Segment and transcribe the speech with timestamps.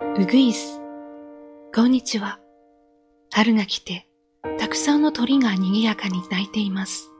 [0.00, 0.80] うぐいす。
[1.74, 2.38] こんにちは。
[3.32, 4.08] 春が来て、
[4.56, 7.10] たくさんの鳥が賑やかに鳴いています。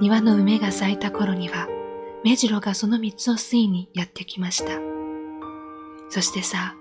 [0.00, 1.66] 庭の梅が咲いた頃には、
[2.24, 4.80] 目白がその三つを吸いにやってきました。
[6.08, 6.76] そしてさ、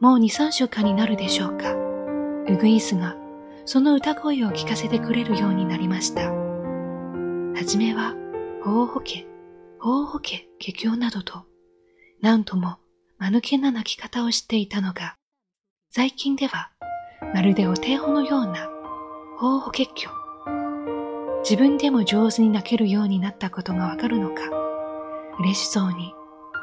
[0.00, 1.72] もう二三週間になるでしょうか。
[1.72, 3.16] ウグイスが
[3.64, 6.30] その歌声を聞かせてくれるようになりました。
[6.30, 8.14] はじめは、
[8.62, 9.26] ほうほけ、
[9.80, 11.42] ほうほけ、下境などと、
[12.20, 12.78] なんとも
[13.24, 15.16] 間抜けな泣き方をしていたのが、
[15.90, 16.70] 最近では
[17.32, 18.68] まるでお手本のような
[19.38, 20.12] 方法結局。
[21.42, 24.42] 自分でも上手に泣けるようになったことがわかるのか、
[25.40, 26.12] 嬉しそうに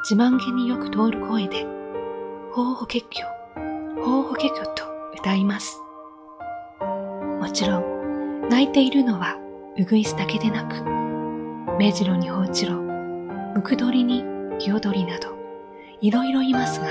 [0.08, 1.66] 自慢げによく通る声で、
[2.54, 4.84] 方法結局、方法結局と
[5.18, 5.82] 歌います。
[7.40, 9.36] もちろん、泣いているのは
[9.80, 10.84] うぐいすだけでなく、
[11.80, 14.24] 目白に放置ろ、ムクドリに
[14.60, 15.41] ヒヨドリなど、
[16.02, 16.88] いろいろいますが、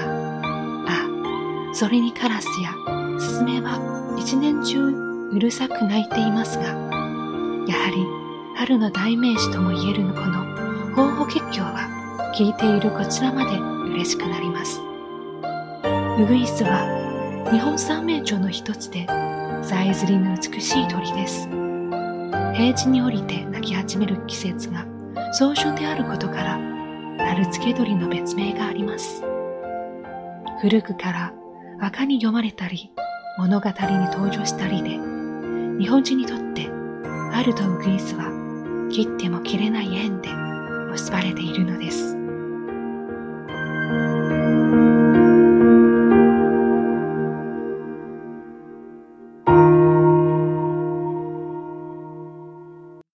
[0.87, 2.73] あ、それにカラスや
[3.19, 4.87] スズメは一年中
[5.33, 8.07] うるさく鳴いていますが、やはり
[8.57, 10.45] 春の代名詞とも言えるこの
[10.95, 13.59] 方法結局は聞いているこちらまで
[13.91, 14.81] 嬉しくなります。
[16.21, 19.09] ウグイスは日本三名鳥の一つで、
[19.65, 21.49] さえずりの美しい鳥です。
[22.55, 24.87] 平地に降りて鳴き始める季節が
[25.33, 26.80] 早春であることから、
[27.29, 29.23] 春付け鳥の別名があります。
[30.61, 31.33] 古くから
[31.81, 32.93] 赤に読まれたり、
[33.39, 33.75] 物語に
[34.13, 34.91] 登場したりで、
[35.79, 36.69] 日本人にとって
[37.33, 38.25] 春とウグイスは
[38.93, 40.29] 切っても切れない縁で
[40.91, 42.20] 結ばれているのです。